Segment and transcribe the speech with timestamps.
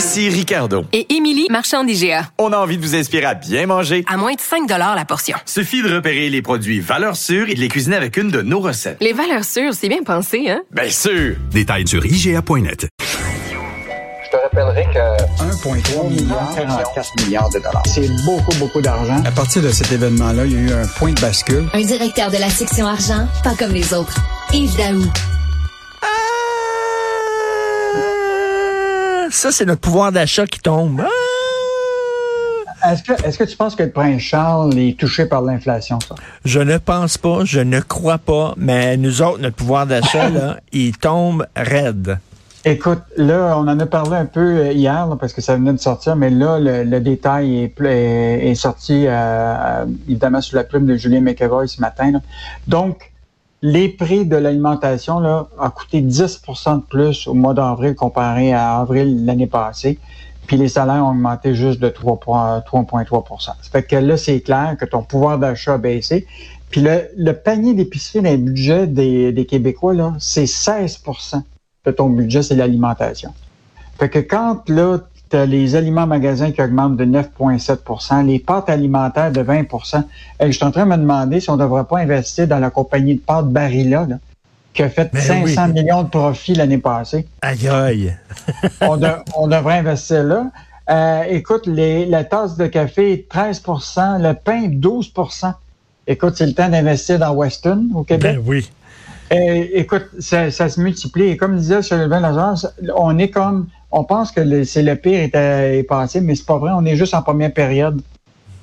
[0.00, 0.86] Ici Ricardo.
[0.94, 2.30] Et Émilie, marchand d'IGA.
[2.38, 4.02] On a envie de vous inspirer à bien manger.
[4.08, 5.36] À moins de 5 la portion.
[5.44, 8.60] Suffit de repérer les produits valeurs sûres et de les cuisiner avec une de nos
[8.60, 8.96] recettes.
[9.02, 10.62] Les valeurs sûres, c'est bien pensé, hein?
[10.70, 11.36] Bien sûr!
[11.50, 12.88] Détails sur IGA.net.
[12.98, 17.82] Je te rappellerai que 1,3 milliard, 44 milliards de dollars.
[17.84, 19.22] C'est beaucoup, beaucoup d'argent.
[19.26, 21.68] À partir de cet événement-là, il y a eu un point de bascule.
[21.74, 24.16] Un directeur de la section argent, pas comme les autres.
[24.54, 25.04] Yves Daou.
[29.30, 31.02] Ça, c'est notre pouvoir d'achat qui tombe.
[31.04, 32.92] Ah!
[32.92, 36.14] Est-ce que, est-ce que tu penses que le prince Charles est touché par l'inflation, ça?
[36.46, 40.56] Je ne pense pas, je ne crois pas, mais nous autres, notre pouvoir d'achat, là,
[40.72, 42.18] il tombe raide.
[42.64, 45.72] Écoute, là, on en a parlé un peu euh, hier, là, parce que ça venait
[45.72, 50.64] de sortir, mais là, le, le détail est, est, est sorti, euh, évidemment, sous la
[50.64, 52.12] plume de Julien McEvoy ce matin.
[52.12, 52.20] là.
[52.66, 53.09] Donc,
[53.62, 58.78] les prix de l'alimentation là, a coûté 10% de plus au mois d'avril comparé à
[58.78, 59.98] avril l'année passée.
[60.46, 64.40] Puis les salaires ont augmenté juste de 3 points- 3,3% Ça fait que là, c'est
[64.40, 66.26] clair que ton pouvoir d'achat a baissé.
[66.70, 71.42] Puis le, panier d'épicerie dans le budget des, des Québécois, là, c'est 16%
[71.84, 73.32] de ton budget, c'est l'alimentation.
[73.98, 75.00] Fait que quand là,
[75.30, 79.54] tu as les aliments en magasin qui augmentent de 9,7% les pâtes alimentaires de 20
[79.58, 79.66] hey,
[80.40, 82.70] Je suis en train de me demander si on ne devrait pas investir dans la
[82.70, 84.18] compagnie de pâtes Barilla, là,
[84.74, 85.72] qui a fait Ben 500 oui.
[85.72, 87.26] millions de profits l'année passée.
[87.42, 88.16] Aïe aïe.
[88.80, 90.46] on, de- on devrait investir là.
[90.90, 95.52] Euh, écoute, les, la tasse de café, 13% le pain, 12%
[96.06, 98.36] Écoute, c'est le temps d'investir dans Weston au Québec.
[98.36, 98.68] Ben oui.
[99.32, 101.24] Euh, écoute, ça, ça se multiplie.
[101.24, 105.34] Et comme disait Sylvain Lazare, on est comme, on pense que c'est le pire est,
[105.36, 106.72] euh, est passé, mais c'est pas vrai.
[106.74, 108.00] On est juste en première période.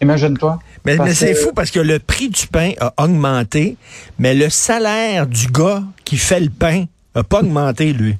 [0.00, 0.58] Imagine-toi.
[0.84, 3.76] Mais, c'est fou parce que le prix du pain a augmenté,
[4.18, 8.16] mais le salaire du gars qui fait le pain a pas augmenté, lui.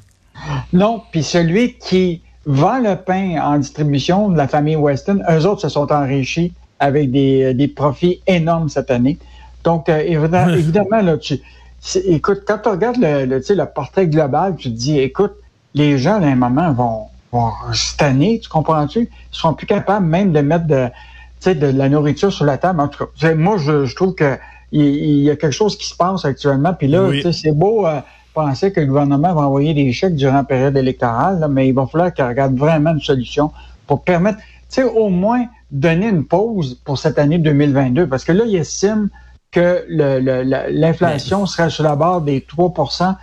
[0.73, 5.63] Non, puis celui qui vend le pain en distribution de la famille Weston, eux autres
[5.63, 9.19] se sont enrichis avec des, des profits énormes cette année.
[9.63, 11.41] Donc, euh, évidemment, évidemment, là, tu,
[12.07, 15.33] écoute, quand tu regardes le, le, tu sais, le portrait global, tu te dis, écoute,
[15.75, 19.01] les gens, à un moment, vont, vont tu comprends-tu?
[19.01, 20.93] Ils seront plus capables même de mettre de, tu
[21.41, 22.81] sais, de la nourriture sur la table.
[22.81, 24.37] En tout cas, moi, je, je trouve que
[24.73, 26.75] il, il y a quelque chose qui se passe actuellement.
[26.75, 27.23] Puis là, Oui.
[27.33, 28.01] c'est beau euh,
[28.35, 31.75] penser que le gouvernement va envoyer des chèques durant la période électorale, là, mais il
[31.75, 33.53] va falloir qu'il regarde vraiment une solution
[33.87, 38.09] pour permettre, tu sais, au moins donner une pause pour cette année 2022.
[38.09, 39.09] Parce que là, il estime
[39.55, 39.87] que
[40.71, 43.15] l'inflation sera sur la barre des 3%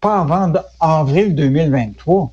[0.00, 2.30] pas avant avril 2023.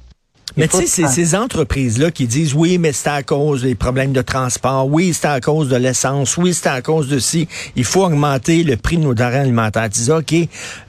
[0.55, 4.21] Mais tu sais, ces entreprises-là qui disent oui, mais c'est à cause des problèmes de
[4.21, 7.47] transport, oui, c'est à cause de l'essence, oui, c'est à cause de ci.
[7.75, 9.89] Il faut augmenter le prix de nos denrées alimentaires.
[9.89, 10.35] Tu dis, OK,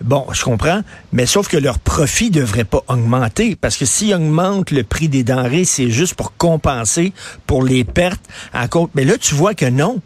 [0.02, 0.82] bon, je comprends,
[1.12, 5.24] mais sauf que leur profit devrait pas augmenter parce que s'ils augmentent le prix des
[5.24, 7.12] denrées, c'est juste pour compenser
[7.46, 8.88] pour les pertes à cause.
[8.94, 10.00] Mais là, tu vois que non.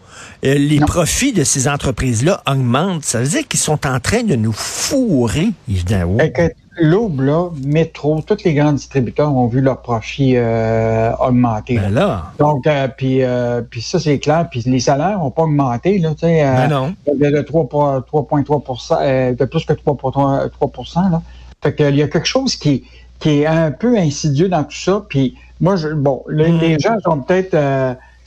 [0.45, 0.87] Euh, les Non.
[0.87, 3.05] profits de ces entreprises-là augmentent.
[3.05, 6.19] Ça veut dire qu'ils sont en train de nous fourrer, évidemment.
[6.19, 6.43] Fait que
[6.81, 11.77] L'aube, là, Métro, tous les grands distributeurs ont vu leur profit euh, augmenter.
[11.79, 14.49] Ben là, Donc, euh, puis, euh, puis ça, c'est clair.
[14.51, 16.43] Puis les salaires n'ont pas augmenté, là, tu sais.
[16.43, 16.95] ben non.
[17.07, 17.65] de, de 3,
[18.11, 21.23] 3,3 euh, de plus que 3,3 3 là.
[21.63, 22.85] Fait que, il y a quelque chose qui,
[23.19, 25.05] qui est un peu insidieux dans tout ça.
[25.09, 26.59] Puis moi, je, bon, les, Mm.
[26.61, 27.57] les gens sont peut-être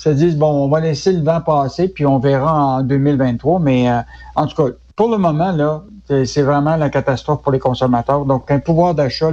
[0.01, 3.59] se disent bon, on va laisser le vent passer, puis on verra en 2023.
[3.59, 3.99] Mais euh,
[4.35, 5.83] en tout cas, pour le moment, là,
[6.25, 8.25] c'est- vraiment la catastrophe pour les consommateurs.
[8.25, 9.29] Donc, un pouvoir d'achat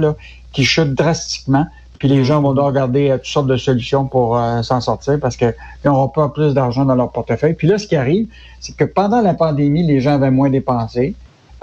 [0.51, 1.65] qui chute drastiquement.
[1.99, 5.19] Puis les gens vont devoir regarder euh, toutes sortes de solutions pour euh, s'en sortir
[5.19, 7.55] parce qu'ils n'auront pas plus d'argent dans leur portefeuille.
[7.55, 8.27] Puis là, ce qui arrive,
[8.61, 11.13] c'est que pendant la pandémie, les gens avaient moins dépensé.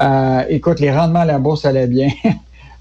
[0.01, 2.09] Euh, écoute, les rendements à la bourse allaient bien.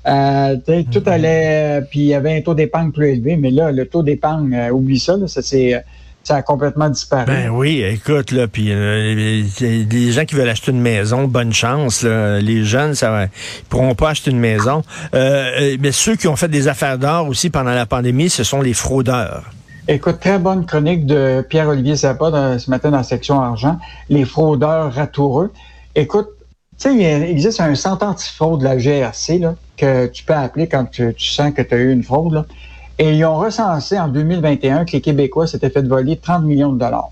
[0.07, 0.57] Euh,
[0.91, 3.87] tout allait, euh, puis il y avait un taux d'épargne plus élevé, mais là, le
[3.87, 5.83] taux d'épargne, oublie ça, là, ça, c'est,
[6.25, 7.25] ça a complètement disparu.
[7.27, 12.01] Ben oui, écoute, là, puis euh, les gens qui veulent acheter une maison, bonne chance.
[12.03, 13.29] Là, les jeunes, ça va, ils
[13.69, 14.83] pourront pas acheter une maison.
[15.13, 18.43] Euh, euh, mais ceux qui ont fait des affaires d'or aussi pendant la pandémie, ce
[18.43, 19.43] sont les fraudeurs.
[19.87, 23.77] Écoute, très bonne chronique de Pierre-Olivier Zappa dans- ce matin dans la section argent,
[24.09, 25.53] les fraudeurs ratoureux.
[25.93, 26.29] Écoute,
[26.79, 30.67] tu sais, il existe un centre antifraude de la GRC là, que tu peux appeler
[30.67, 32.33] quand tu, tu sens que tu as eu une fraude.
[32.33, 32.45] Là.
[32.97, 36.79] Et ils ont recensé en 2021 que les Québécois s'étaient fait voler 30 millions de
[36.79, 37.09] dollars.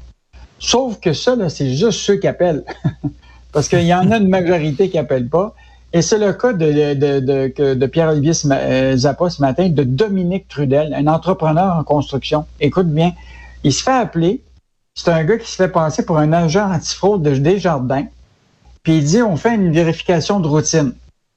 [0.59, 2.63] Sauf que ça, c'est juste ceux qui appellent.
[3.51, 5.53] Parce qu'il y en a une majorité qui appellent pas.
[5.91, 10.47] Et c'est le cas de, de, de, de Pierre-Olivier euh, Zappa ce matin, de Dominique
[10.47, 12.45] Trudel, un entrepreneur en construction.
[12.59, 13.12] Écoute bien,
[13.63, 14.41] il se fait appeler.
[14.95, 18.06] C'est un gars qui se fait passer pour un agent antifraude de Desjardins.
[18.81, 20.94] Puis il dit, on fait une vérification de routine.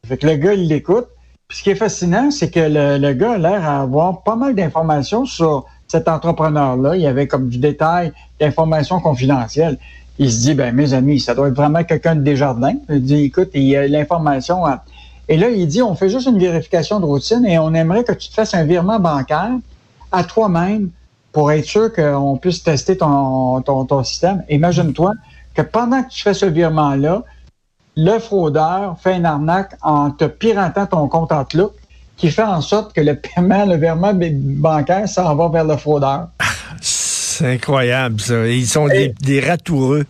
[0.06, 1.08] Fait que le gars, il l'écoute.
[1.50, 4.54] Ce qui est fascinant, c'est que le, le gars a l'air à avoir pas mal
[4.54, 6.96] d'informations sur cet entrepreneur-là.
[6.96, 9.78] Il y avait comme du détail d'informations confidentielles.
[10.19, 12.75] Il se dit, ben mes amis, ça doit être vraiment quelqu'un de Desjardins.
[12.88, 14.64] Il dit, écoute, il y a l'information.
[15.28, 18.12] Et là, il dit, on fait juste une vérification de routine et on aimerait que
[18.12, 19.52] tu te fasses un virement bancaire
[20.10, 20.90] à toi-même
[21.32, 24.42] pour être sûr qu'on puisse tester ton, ton, ton système.
[24.49, 25.12] Imagine-toi
[25.54, 27.22] que pendant que tu fais ce virement-là,
[27.96, 31.72] le fraudeur fait une arnaque en te piratant ton compte Outlook
[32.16, 36.28] qui fait en sorte que le paiement, le virement bancaire s'en va vers le fraudeur.
[36.81, 38.46] C'est incroyable, ça.
[38.46, 40.04] Ils sont des, des ratoureux.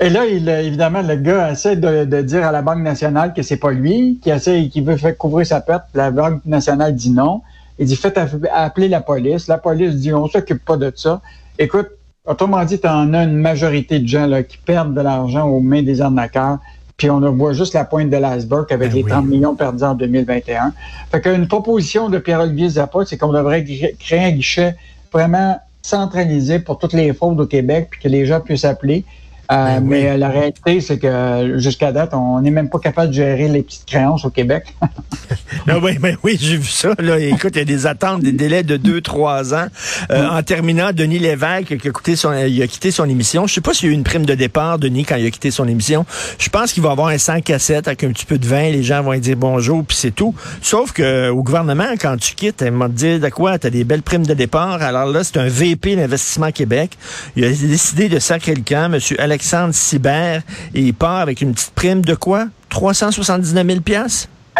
[0.00, 3.42] Et là, il, évidemment, le gars essaie de, de, dire à la Banque nationale que
[3.42, 5.84] c'est pas lui, qui essaie, qui veut faire couvrir sa perte.
[5.92, 7.42] La Banque nationale dit non.
[7.78, 8.18] Il dit faites
[8.52, 9.46] appeler la police.
[9.46, 11.20] La police dit on s'occupe pas de ça.
[11.58, 11.88] Écoute,
[12.24, 15.60] autrement dit, tu en as une majorité de gens là, qui perdent de l'argent aux
[15.60, 16.58] mains des arnaqueurs
[17.00, 19.94] puis on voit juste la pointe de l'iceberg avec ben les 30 millions perdus en
[19.94, 20.74] 2021.
[21.10, 23.64] Fait qu'une proposition de Pierre-Olivier Zappa, c'est qu'on devrait
[23.98, 24.76] créer un guichet
[25.10, 29.06] vraiment centralisé pour toutes les fraudes au Québec, puis que les gens puissent appeler.
[29.50, 33.08] Euh, ben mais euh, la réalité, c'est que jusqu'à date, on n'est même pas capable
[33.08, 34.76] de gérer les petites créances au Québec.
[35.68, 36.94] ah oui, ben oui, j'ai vu ça.
[36.98, 37.18] Là.
[37.18, 39.66] Écoute, il y a des attentes, des délais de 2-3 ans.
[40.12, 43.48] Euh, en terminant, Denis Lévesque, qui a, quitté son, il a quitté son émission.
[43.48, 45.30] Je sais pas s'il y a eu une prime de départ, Denis, quand il a
[45.30, 46.06] quitté son émission.
[46.38, 48.70] Je pense qu'il va avoir un 100 cassette avec un petit peu de vin.
[48.70, 50.32] Les gens vont dire bonjour, puis c'est tout.
[50.62, 53.58] Sauf que au gouvernement, quand tu quittes, ils m'ont dit de quoi?
[53.58, 54.80] Tu as des belles primes de départ.
[54.80, 56.92] Alors là, c'est un VP d'Investissement Québec.
[57.34, 59.00] Il a décidé de sacrer le camp, M.
[59.18, 60.42] Alex Alexandre Cyber
[60.74, 62.48] et il part avec une petite prime de quoi?
[62.68, 63.80] 379 000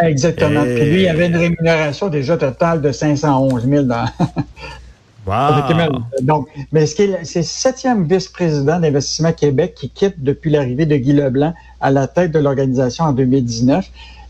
[0.03, 0.63] Exactement.
[0.63, 3.87] Puis lui, il avait une rémunération déjà totale de 511 000
[5.27, 5.53] Wow.
[6.23, 10.87] Donc, mais ce qui est, c'est le septième vice-président d'Investissement Québec qui quitte depuis l'arrivée
[10.87, 13.85] de Guy Leblanc à la tête de l'organisation en 2019.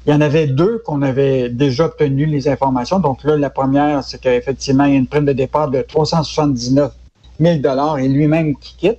[0.04, 2.98] Il y en avait deux qu'on avait déjà obtenu les informations.
[2.98, 6.92] Donc là, la première, c'est qu'effectivement, il y a une prime de départ de 379
[7.38, 7.60] 000
[7.98, 8.98] et lui-même qui quitte.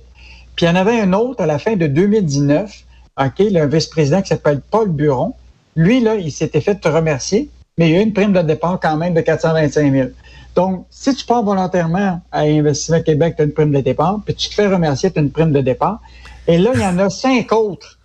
[0.56, 2.84] Puis il y en avait un autre à la fin de 2019,
[3.20, 5.34] OK, le vice-président qui s'appelle Paul Buron.
[5.76, 8.42] Lui, là, il s'était fait te remercier, mais il y a eu une prime de
[8.42, 10.08] départ quand même de 425 000.
[10.54, 14.34] Donc, si tu pars volontairement à Investissement Québec, tu as une prime de départ, puis
[14.34, 16.00] tu te fais remercier, tu as une prime de départ.
[16.46, 17.98] Et là, il y en a cinq autres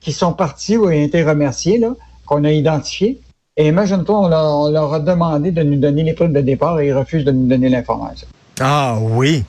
[0.00, 3.20] qui sont partis ou ont été remerciés, là, qu'on a identifiés.
[3.56, 6.88] Et imagine-toi, on, on, leur a demandé de nous donner les primes de départ et
[6.88, 8.26] ils refusent de nous donner l'information.
[8.60, 9.44] Ah oui.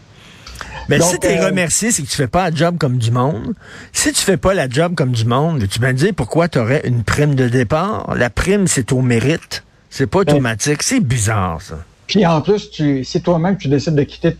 [0.89, 3.11] Mais si tu es euh, remercié, c'est que tu fais pas la job comme du
[3.11, 3.53] monde.
[3.91, 6.59] Si tu fais pas la job comme du monde, tu vas me dire pourquoi tu
[6.59, 8.13] aurais une prime de départ?
[8.15, 9.63] La prime, c'est au mérite.
[9.89, 10.83] C'est pas ben, automatique.
[10.83, 11.75] c'est bizarre, ça.
[12.07, 14.35] Puis en plus, tu, si toi-même tu décides de quitter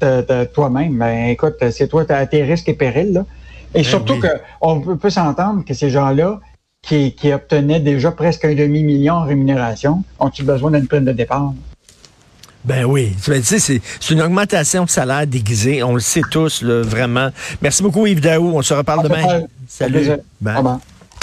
[0.54, 3.14] toi-même, ben écoute, c'est toi, tu as tes risques et périls.
[3.14, 3.26] Là.
[3.74, 4.20] Et ben surtout
[4.60, 6.40] qu'on peut, peut s'entendre que ces gens-là,
[6.82, 11.54] qui, qui obtenaient déjà presque un demi-million en rémunération, ont-ils besoin d'une prime de départ?
[12.66, 13.16] Ben oui.
[13.24, 13.82] Tu sais, c'est
[14.14, 15.84] une augmentation de salaire déguisée.
[15.84, 17.30] On le sait tous, là, vraiment.
[17.62, 18.54] Merci beaucoup, Yves Daou.
[18.56, 19.42] On se reparle demain.
[19.68, 20.08] Salut.
[20.40, 20.80] Ben.